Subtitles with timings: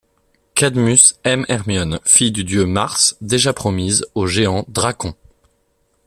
[0.55, 5.13] Cadmus aime Hermione, fille du dieu Mars, déjà promise au géant Dracon.